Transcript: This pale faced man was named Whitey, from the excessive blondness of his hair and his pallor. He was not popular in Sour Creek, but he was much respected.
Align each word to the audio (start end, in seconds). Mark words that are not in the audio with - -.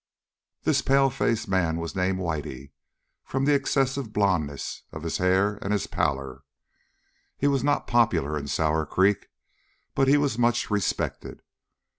This 0.63 0.81
pale 0.81 1.11
faced 1.11 1.47
man 1.47 1.77
was 1.77 1.95
named 1.95 2.17
Whitey, 2.17 2.71
from 3.23 3.45
the 3.45 3.53
excessive 3.53 4.11
blondness 4.11 4.81
of 4.91 5.03
his 5.03 5.19
hair 5.19 5.59
and 5.61 5.71
his 5.71 5.85
pallor. 5.85 6.41
He 7.37 7.45
was 7.47 7.63
not 7.63 7.85
popular 7.85 8.35
in 8.35 8.47
Sour 8.47 8.87
Creek, 8.87 9.27
but 9.93 10.07
he 10.07 10.17
was 10.17 10.39
much 10.39 10.71
respected. 10.71 11.43